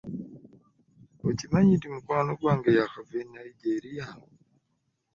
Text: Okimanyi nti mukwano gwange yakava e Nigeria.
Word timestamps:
Okimanyi 1.27 1.71
nti 1.75 1.87
mukwano 1.93 2.31
gwange 2.39 2.69
yakava 2.77 3.13
e 3.23 3.25
Nigeria. 3.33 4.07